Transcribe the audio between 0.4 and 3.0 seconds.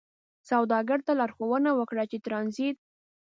سوداګرو ته لارښوونه وکړه چې ترانزیت